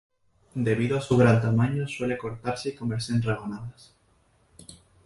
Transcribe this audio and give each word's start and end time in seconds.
Debido 0.55 0.97
a 0.97 1.01
su 1.01 1.15
gran 1.15 1.39
tamaño, 1.39 1.87
suele 1.87 2.17
cortarse 2.17 2.69
y 2.69 2.73
comerse 2.75 3.13
en 3.13 3.21
rebanadas. 3.21 3.93